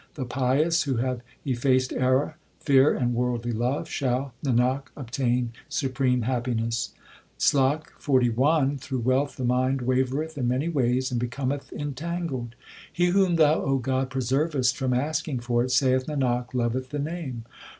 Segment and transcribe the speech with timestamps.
[0.15, 6.95] The pious who have effaced error, fear, and worldly love, Shall, Nanak, obtain supreme happiness.
[7.37, 12.55] SLOK XLI Through wealth the mind wavereth in many ways and becometh entangled;
[12.91, 17.43] He whom Thou, O God, preservest from asking for it, saith Nanak, loveth the Name.